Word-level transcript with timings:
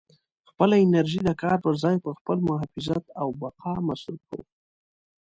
خپله 0.49 0.75
انرژي 0.85 1.19
د 1.23 1.29
کار 1.41 1.57
په 1.65 1.69
ځای 1.83 1.95
پر 2.03 2.13
خپل 2.19 2.37
محافظت 2.49 3.03
او 3.21 3.27
بقا 3.41 3.73
مصروفوئ. 3.87 4.43